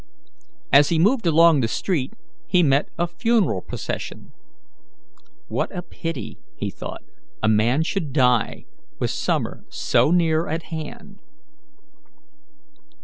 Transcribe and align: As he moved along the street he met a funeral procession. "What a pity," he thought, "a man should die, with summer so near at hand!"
As 0.73 0.89
he 0.89 0.97
moved 0.97 1.27
along 1.27 1.59
the 1.59 1.67
street 1.67 2.13
he 2.47 2.63
met 2.63 2.89
a 2.97 3.05
funeral 3.05 3.61
procession. 3.61 4.31
"What 5.47 5.69
a 5.77 5.83
pity," 5.83 6.39
he 6.55 6.71
thought, 6.71 7.03
"a 7.43 7.47
man 7.47 7.83
should 7.83 8.11
die, 8.11 8.65
with 8.97 9.11
summer 9.11 9.63
so 9.69 10.09
near 10.09 10.47
at 10.47 10.63
hand!" 10.73 11.19